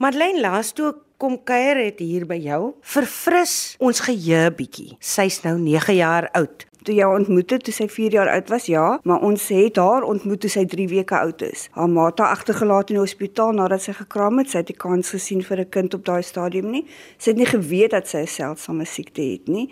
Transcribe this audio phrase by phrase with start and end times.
[0.00, 2.70] Madeleine laas toe kom kuier het hier by jou.
[2.88, 4.94] Verfris ons geheue bietjie.
[4.96, 6.64] Sy's nou 9 jaar oud.
[6.88, 10.06] Toe jy ontmoet het toe sy 4 jaar oud was, ja, maar ons het haar
[10.08, 11.66] ontmoet toe sy 3 weke oud is.
[11.76, 14.48] Haar ma het haar agtergelaat in die hospitaal nadat sy gekraam het.
[14.48, 16.86] Sy het nie kans gesien vir 'n kind op daai stadium nie.
[17.18, 19.68] Sy het nie geweet dat sy 'n seldsame siekte het nie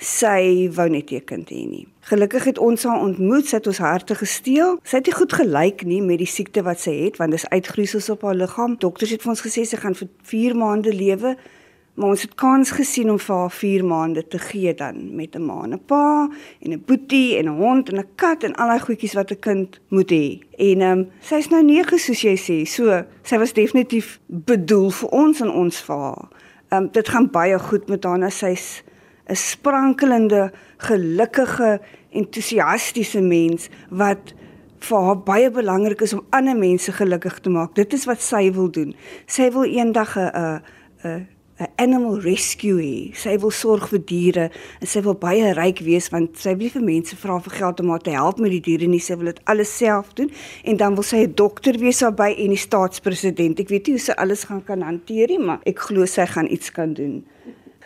[0.00, 1.86] sy wou net 'n kind hê nie.
[2.00, 4.78] Gelukkig het ons haar ontmoet, sy het ons harte gesteel.
[4.82, 8.10] Sy het nie goed gelyk nie met die siekte wat sy het, want dis uitgroeisels
[8.10, 8.76] op haar liggaam.
[8.78, 11.36] Dokters het vir ons gesê sy gaan vir 4 maande lewe,
[11.94, 15.44] maar ons het kans gesien om vir haar 4 maande te gee dan met 'n
[15.44, 16.28] ma en 'n pa
[16.60, 19.38] en 'n boetie en 'n hond en 'n kat en al daai goedjies wat 'n
[19.38, 20.40] kind moet hê.
[20.56, 22.66] En ehm um, sy's nou 9 soos jy sê.
[22.66, 26.28] So, sy was definitief bedoel vir ons en ons vir haar.
[26.70, 28.18] Ehm um, dit gaan baie goed met haar.
[28.18, 28.82] Nou sy's
[29.30, 31.80] 'n sprankelende, gelukkige,
[32.10, 34.34] entoesiastiese mens wat
[34.80, 37.74] vir haar baie belangrik is om ander mense gelukkig te maak.
[37.74, 38.94] Dit is wat sy wil doen.
[39.26, 40.30] Sy wil eendag 'n
[41.04, 41.26] 'n
[41.60, 43.16] 'n animal rescue hê.
[43.16, 44.46] Sy wil sorg vir diere
[44.80, 47.80] en sy wil baie ryk wees want sy wil nie vir mense vra vir geld
[47.80, 49.00] om haar te help met die diere nie.
[49.00, 50.30] Sy wil dit alles self doen
[50.64, 53.60] en dan wil sy 'n dokter wees daarbey en die staatspresident.
[53.60, 56.48] Ek weet nie hoe sy alles gaan kan hanteer nie, maar ek glo sy gaan
[56.50, 57.24] iets kan doen.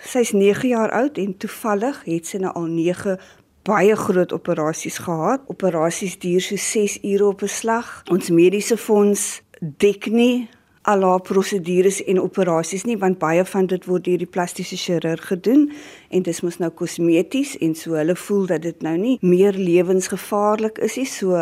[0.03, 3.19] Sy's 9 jaar oud en toevallig het sy nou al 9
[3.65, 5.41] baie groot operasies gehad.
[5.47, 8.03] Operasies duur so 6 ure op 'n slag.
[8.11, 10.49] Ons mediese fonds dek nie
[10.83, 15.27] al haar prosedures en operasies nie want baie van dit word deur die plastiese chirurg
[15.27, 15.71] gedoen
[16.11, 20.79] en dit mos nou kosmeties en so hulle voel dat dit nou nie meer lewensgevaarlik
[20.79, 21.41] is nie so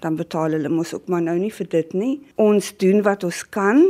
[0.00, 2.14] dan betaal hulle mos ook maar nou nie vir dit nie.
[2.40, 3.84] Ons doen wat ons kan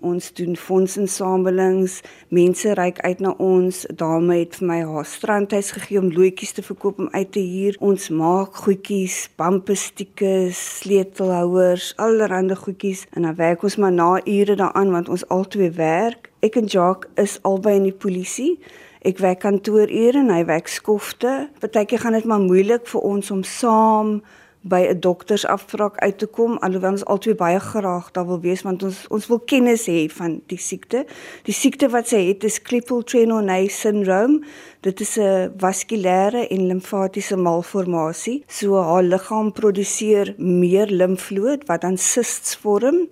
[0.00, 1.98] Ons doen fondsinsamelings,
[2.32, 3.82] mense reik uit na ons.
[3.92, 7.76] Dame het vir my haar strandhuis gegee om loetjies te verkoop om uit te huur.
[7.84, 14.90] Ons maak goedjies, bamperstikke, sleutelhouers, allerlei goedjies en dan werk ons maar na ure daaraan
[14.90, 16.30] want ons albei werk.
[16.40, 18.56] Ek en Jacques is albei in die polisie.
[19.04, 21.50] Ek werk kantoorure en hy werk skofte.
[21.60, 24.20] Partykeer gaan dit maar moeilik vir ons om saam
[24.62, 28.82] by 'n doktersafspraak uit te kom alhoewel ons albei baie graag daar wil wees want
[28.82, 31.06] ons ons wil kennis hê van die siekte.
[31.42, 34.44] Die siekte wat sy het is Klippel-Trenaunay syndroom.
[34.80, 38.44] Dit is 'n vaskulêre en limfatiese malformasie.
[38.46, 43.08] So haar liggaam produseer meer limfvloed wat dan cysts vorm.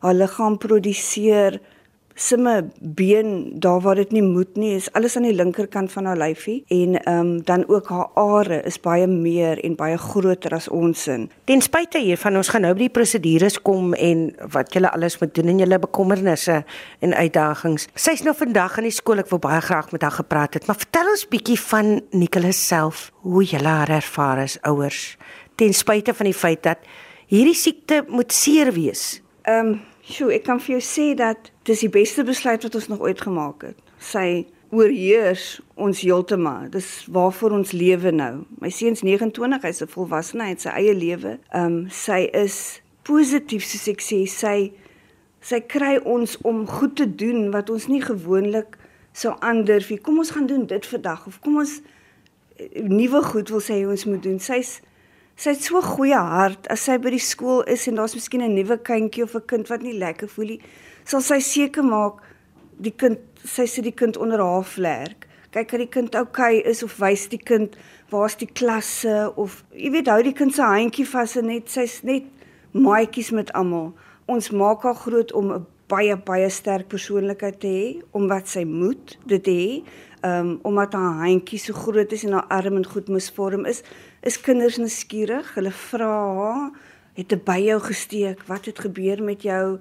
[0.00, 1.60] Haar liggaam produseer
[2.14, 6.20] simme been daar waar dit nie moet nie is alles aan die linkerkant van haar
[6.20, 10.68] lyfie en ehm um, dan ook haar are is baie meer en baie groter as
[10.68, 11.30] ons in.
[11.44, 15.34] Ten spyte hiervan ons gaan nou by die prosedures kom en wat julle alles moet
[15.34, 16.64] doen en julle bekommernisse
[17.00, 17.88] en uitdagings.
[17.94, 20.78] Sy's nou vandag in die skool ek wil baie graag met haar gepraat het, maar
[20.78, 25.16] vertel ons bietjie van Nicholas self, hoe julle haar ervaar as ouers
[25.54, 26.78] ten spyte van die feit dat
[27.30, 29.20] hierdie siekte moet seer wees.
[29.42, 32.88] Ehm um, Sjoe, ek kan vir jou sê dat dis die beste besluit wat ons
[32.90, 33.78] nog ooit gemaak het.
[34.02, 36.70] Sy oorheers ons heeltemal.
[36.72, 38.32] Dis waarvoor ons lewe nou.
[38.58, 41.38] My seuns 29, hy's 'n volwassene, hy het sy eie lewe.
[41.54, 44.26] Ehm um, sy is positief soos ek sê.
[44.26, 44.72] Sy
[45.40, 48.78] sy kry ons om goed te doen wat ons nie gewoonlik
[49.12, 49.98] sou aandurf nie.
[49.98, 51.80] Kom ons gaan doen dit vandag of kom ons
[52.56, 54.38] eh, nuwe goed wil sê ons moet doen.
[54.38, 54.80] Sy's
[55.42, 58.54] Sy het so goeie hart as sy by die skool is en daar's miskien 'n
[58.54, 60.60] nuwe kindjie of 'n kind wat nie lekker voel nie,
[61.04, 62.22] sal sy seker maak
[62.78, 65.26] die kind sy sit die kind onder haar vlerk.
[65.50, 67.76] Kyk dat die kind oukei okay is of wys die kind
[68.10, 72.02] waar's die klasse of jy weet hou die kind se handjie vas en net sy's
[72.04, 72.24] net
[72.72, 73.94] maatjies met almal.
[74.28, 77.86] Ons maak haar groot om 'n baie baie sterk persoonlikheid te hê
[78.16, 79.64] om wat sy moet dit hê
[80.22, 83.82] um, omdat haar handjie so groot is en haar arm en goed misvorm is,
[84.22, 85.54] is kinders nuuskierig.
[85.56, 86.70] Hulle vra haar,
[87.18, 89.78] het 'n by jou gesteek, wat het gebeur met jou?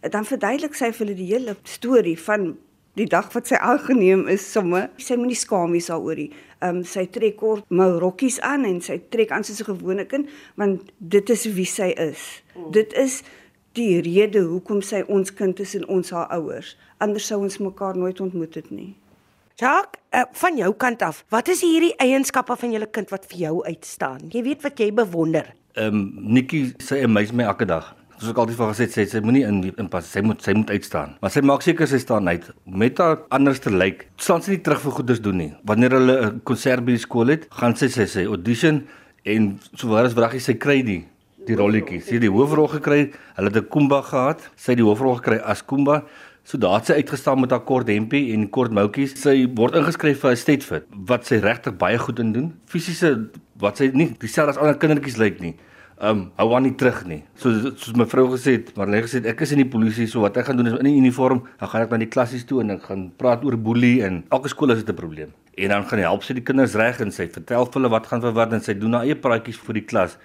[0.00, 2.56] Dan verduidelik sy vir hulle die hele storie van
[2.94, 4.90] die dag wat sy aangeneem is somme.
[4.96, 6.32] Sy moenie skaam wees daaroor nie.
[6.62, 10.28] Um sy trek kort mou rokkies aan en sy trek aan soos 'n gewone kind
[10.56, 12.42] want dit is wie sy is.
[12.56, 12.72] Mm.
[12.72, 13.22] Dit is
[13.80, 16.74] die rede hoekom sy ons kind is en ons haar ouers.
[17.00, 18.92] Anders sou ons mekaar nooit ontmoet het nie.
[19.60, 23.42] Jacques, uh, van jou kant af, wat is hierdie eienskappe van julle kind wat vir
[23.44, 24.28] jou uitstaan?
[24.32, 25.50] Jy weet wat jy bewonder.
[25.76, 26.06] Ehm um,
[26.36, 27.90] Nikki sê my my elke dag.
[28.16, 30.54] Soos ek altyd vir gesê het, sy, sy moenie in in pas, sy moet sy
[30.56, 31.14] moet uitstaan.
[31.20, 34.06] Maar sy maak seker sy staan uit met haar anderste lyk.
[34.20, 35.52] Staan sy nie terug vir goeders doen nie.
[35.68, 38.86] Wanneer hulle 'n konsert by die skool het, gaan sy sy sy audition
[39.24, 41.02] en sowaar as wraggie sy kry die
[41.46, 42.04] die rolletjies.
[42.06, 43.12] Sy het die hoofrol gekry.
[43.36, 44.50] Hulle het 'n Kumba gehad.
[44.56, 46.04] Sy het die hoofrol gekry as Kumba.
[46.44, 49.14] So daar het sy uitgestaan met haar kort hempie en kort moutjies.
[49.20, 52.54] Sy word ingeskryf vir 'n Stetfit wat sy regtig baie goed in doen.
[52.66, 53.28] Fisiese
[53.58, 55.56] wat sy nie dieselfde as ander kindertjies lyk nie.
[56.00, 57.20] um hou aan nie terug nie.
[57.36, 60.24] So soos my vrou gesê het, maar hulle gesê ek is in die polisie, so
[60.24, 62.62] wat ek gaan doen is in die uniform, dan gaan ek na die klassies toe
[62.64, 65.34] en ek gaan praat oor boelie en elke skool is dit 'n probleem.
[65.60, 68.20] En dan gaan help sy die kinders reg en sy vertel vir hulle wat gaan
[68.20, 70.16] vir wat en sy doen haar eie praatjies vir die klas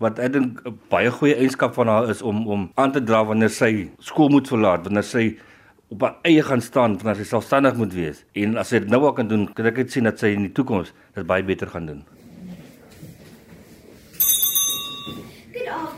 [0.00, 3.24] wat ek dink 'n baie goeie eienskap van haar is om om aan te dra
[3.24, 5.38] wanneer sy skool moet verlaat, wanneer sy
[5.90, 8.24] op haar eie gaan staan, wanneer sy selfstandig moet wees.
[8.32, 10.48] En as sy dit nou al kan doen, kan ek dit sien dat sy in
[10.48, 12.02] die toekoms dit baie beter gaan doen.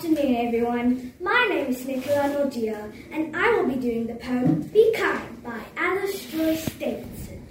[0.03, 1.13] afternoon, everyone.
[1.21, 5.61] My name is Nicola Nordia, and I will be doing the poem Be Kind by
[5.77, 7.47] Alice Joyce Davidson.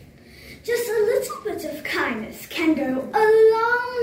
[0.64, 3.26] Just a little bit of kindness can go a
[3.56, 4.01] long,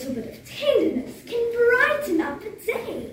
[0.00, 3.10] little bit of tenderness can brighten up a day.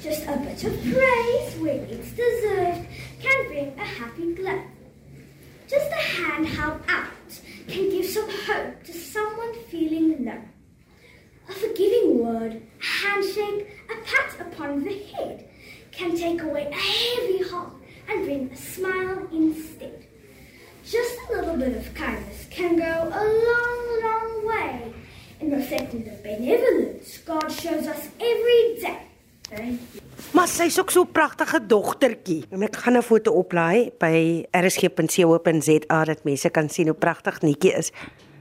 [0.00, 2.86] Just a bit of praise when it's deserved
[3.20, 4.62] can bring a happy glow.
[5.66, 10.40] Just a hand held out can give some hope to someone feeling low.
[11.48, 15.48] A forgiving word, a handshake, a pat upon the head
[15.90, 17.72] can take away a heavy heart
[18.08, 20.06] and bring a smile instead.
[20.84, 24.94] Just a little bit of kindness can go a long, long way
[25.40, 28.98] in reflecting the benevolence God shows us every day.
[30.30, 32.44] Maar sy's ook so 'n pragtige dogtertjie.
[32.50, 37.72] En ek gaan 'n foto oplaai by rsg.co.za dat mense kan sien hoe pragtig Netjie
[37.72, 37.90] is.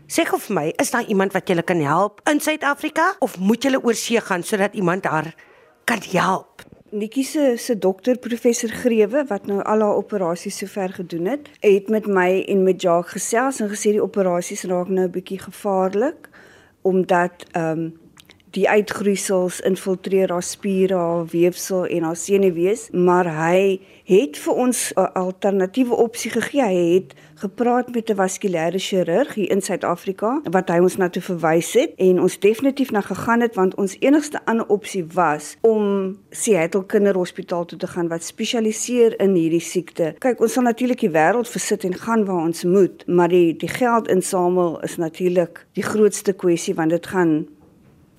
[0.07, 3.63] Sê gou vir my, is daar iemand wat julle kan help in Suid-Afrika of moet
[3.63, 5.35] julle oor see gaan sodat iemand haar
[5.83, 6.61] kan help?
[6.89, 11.89] Nikkie se se dokter professor Grewe wat nou al haar operasies sover gedoen het, het
[11.89, 16.29] met my en met Jacques gesels en gesê die operasies raak nou 'n bietjie gevaarlik
[16.81, 17.99] omdat ehm um,
[18.55, 23.79] die uitgroeisels infiltreer haar spiere, haar weefsel en haar senuwees, maar hy
[24.09, 26.61] het vir ons 'n alternatiewe opsie gegee.
[26.61, 31.21] Hy het gepraat met 'n vaskulêre chirurg hier in Suid-Afrika wat hy ons na toe
[31.21, 36.17] verwys het en ons definitief na gegaan het want ons enigste ander opsie was om
[36.29, 40.15] Seattle Kinderhospitaal toe te gaan wat spesialiseer in hierdie siekte.
[40.17, 43.69] Kyk, ons sal natuurlik die wêreld versit en gaan waar ons moet, maar die die
[43.69, 47.47] geld insamel is natuurlik die grootste kwessie want dit gaan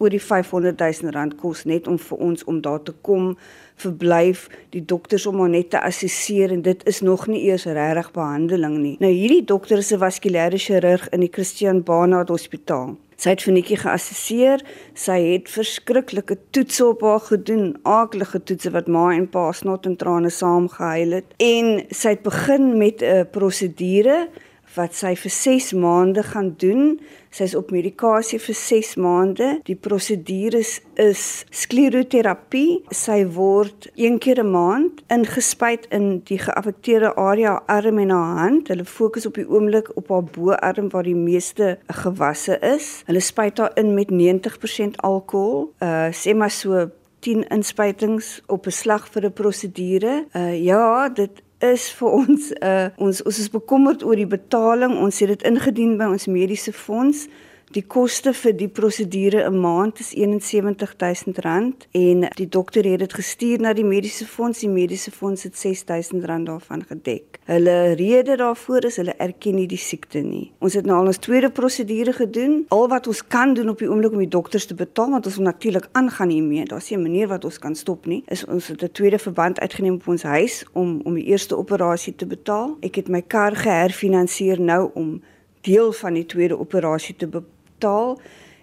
[0.01, 3.37] oor die 500 000 rand kos net om vir ons om daar te kom
[3.81, 8.11] verblyf die dokters om hom net te assesseer en dit is nog nie eers regtig
[8.17, 8.97] behandeling nie.
[9.01, 12.97] Nou hierdie dokter is 'n vaskulêre chirurg in die Christian Barnard Hospitaal.
[13.21, 14.63] Sy het vir Nikki geassesseer.
[14.95, 19.97] Sy het verskriklike toetse op haar gedoen, aaklige toetse wat ma en pa snot en
[19.97, 21.35] trane saam gehuil het.
[21.37, 24.29] En sy het begin met 'n prosedure
[24.75, 27.01] wat sy vir 6 maande gaan doen.
[27.31, 29.49] Sy's op medikasie vir 6 maande.
[29.67, 32.83] Die prosedure is, is skleroterapie.
[32.95, 38.69] Sy word een keer 'n maand ingespuit in die geaffekteerde area arm en haar hand.
[38.69, 43.03] Hulle fokus op die oomblik op haar boarm waar die meeste gewasse is.
[43.07, 45.73] Hulle spuit haar in met 90% alkohol.
[45.83, 46.91] Uh sê maar so
[47.21, 50.27] 10 inspuitings op 'n slag vir 'n prosedure.
[50.33, 54.97] Uh ja, dit is vir ons uh ons ons is bekommerd oor die betaling.
[54.99, 57.27] Ons het dit ingedien by ons mediese fonds.
[57.71, 63.61] Die koste vir die prosedure 'n maand is R71000 en die dokter het dit gestuur
[63.61, 64.59] na die mediese fonds.
[64.59, 67.39] Die mediese fonds het R6000 daarvan gedek.
[67.45, 70.51] Hulle rede daarvoor is hulle erken nie die siekte nie.
[70.59, 72.65] Ons het nou al ons tweede prosedure gedoen.
[72.69, 75.37] Al wat ons kan doen op die oomblik om die dokters te betaal, want ons
[75.37, 76.65] moet natuurlik aangaan hiermee.
[76.65, 78.23] Daar's nie 'n manier wat ons kan stop nie.
[78.27, 82.17] Is ons het 'n tweede verband uitgeneem op ons huis om om die eerste operasie
[82.17, 82.77] te betaal.
[82.81, 85.23] Ek het my kar geherfinansier nou om
[85.61, 88.19] deel van die tweede operasie te betaal taal.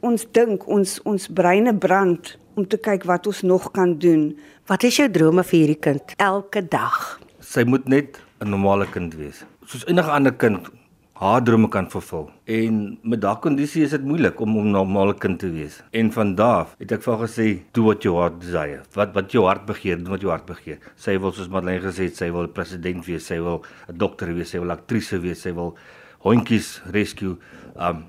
[0.06, 4.32] Ons dink ons ons breine brand om te kyk wat ons nog kan doen.
[4.70, 7.20] Wat is jou drome vir hierdie kind elke dag?
[7.40, 9.46] Sy moet net 'n normale kind wees.
[9.66, 10.70] Soos enige ander kind
[11.18, 12.28] haar drome kan vervul.
[12.46, 15.82] En met daardie kondisie is dit moeilik om 'n normale kind te wees.
[15.92, 19.46] En vandaag het ek vir haar gesê, "Do what your heart desire." Wat wat jou
[19.46, 20.78] hart begeer, doen wat jou hart begeer.
[20.96, 24.50] Sy wil soos Madeleine gesê het, sy wil president wees, sy wil 'n dokter wees,
[24.50, 25.76] sy wil aktrise wees, sy wil
[26.20, 27.38] hondjies rescue.
[27.76, 28.06] Um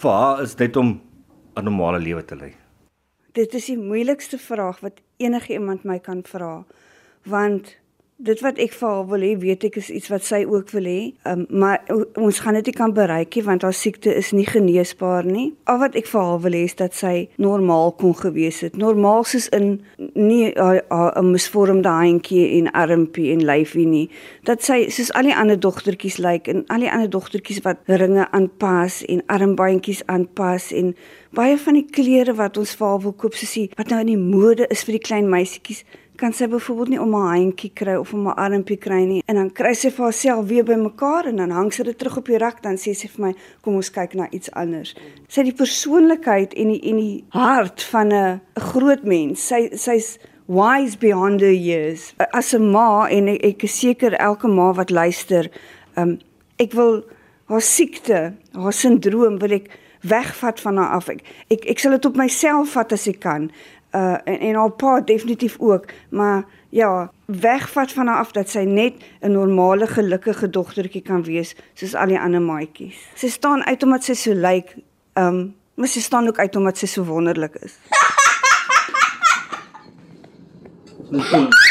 [0.00, 1.00] vir haar is net om
[1.56, 2.54] 'n normale lewe te lei?
[3.32, 6.64] Dit is die moeilikste vraag wat enige iemand my kan vra.
[7.24, 7.76] Want
[8.20, 10.86] dit wat ek vir haar wil hê, weet ek is iets wat sy ook wil
[10.88, 11.00] hê.
[11.28, 11.80] Um, maar
[12.20, 15.50] ons gaan dit nie kan bereik nie want haar siekte is nie geneesbaar nie.
[15.70, 18.76] Al wat ek vir haar wil hê is dat sy normaal kon gewees het.
[18.80, 19.80] Normaal soos in
[20.14, 24.10] nie 'n misvormde handjie en armpie en lyfie nie.
[24.44, 27.78] Dat sy soos al die ander dogtertjies lyk like, en al die ander dogtertjies wat
[27.86, 30.94] ringe aanpas en armbandjies aanpas en
[31.30, 34.06] baie van die klere wat ons vir haar wil koop soos die wat nou in
[34.06, 35.84] die mode is vir die klein meisietjies
[36.20, 39.38] kan sy byvoorbeeld nie om haar handjie kry of om haar armpie kry nie en
[39.40, 42.40] dan kry sy vir haarself weer bymekaar en dan hang sy dit terug op die
[42.40, 43.32] rak dan sê sy vir my
[43.64, 44.94] kom ons kyk na iets anders.
[45.28, 49.46] Sy het die persoonlikheid en die en die hart van 'n groot mens.
[49.46, 50.18] Sy sy's
[50.50, 52.14] wise beyond her years.
[52.32, 55.50] As 'n ma en ek is seker elke ma wat luister,
[55.96, 56.18] um,
[56.58, 57.04] ek wil
[57.48, 61.08] haar siekte, haar sindroom wil ek wegvat van haar af.
[61.08, 63.50] Ek ek, ek sal dit op myself vat as ek kan.
[63.90, 68.58] Uh en en haar pa definitief ook, maar ja, wegvat van haar af dat sy
[68.58, 72.98] net 'n normale gelukkige dogtertjie kan wees soos al die ander maatjies.
[73.14, 74.76] Sy staan uit omdat sy so lyk,
[75.14, 77.78] um maar sy staan ook uit omdat sy so wonderlik is.